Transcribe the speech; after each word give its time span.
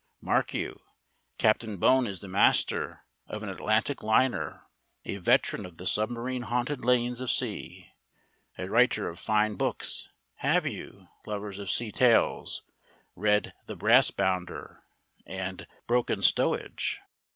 Mark 0.19 0.51
you: 0.55 0.81
Captain 1.37 1.77
Bone 1.77 2.07
is 2.07 2.21
the 2.21 2.27
master 2.27 3.03
of 3.27 3.43
an 3.43 3.49
Atlantic 3.49 4.01
liner, 4.01 4.63
a 5.05 5.17
veteran 5.17 5.63
of 5.63 5.77
the 5.77 5.85
submarine 5.85 6.41
haunted 6.41 6.83
lanes 6.83 7.21
of 7.21 7.29
sea, 7.29 7.91
a 8.57 8.67
writer 8.67 9.07
of 9.09 9.19
fine 9.19 9.53
books 9.57 10.09
(have 10.37 10.65
you, 10.65 11.07
lovers 11.27 11.59
of 11.59 11.69
sea 11.69 11.91
tales, 11.91 12.63
read 13.15 13.53
"The 13.67 13.77
Brassbounder" 13.77 14.79
and 15.27 15.67
"Broken 15.85 16.23
Stowage"?) 16.23 16.99